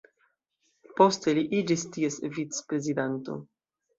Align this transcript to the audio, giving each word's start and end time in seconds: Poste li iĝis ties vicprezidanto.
Poste 0.99 1.33
li 1.39 1.43
iĝis 1.59 1.85
ties 1.97 2.17
vicprezidanto. 2.39 3.37